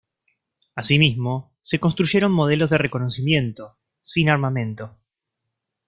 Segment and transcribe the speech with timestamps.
[0.73, 4.97] Asimismo se construyeron modelos de reconocimiento, sin armamento.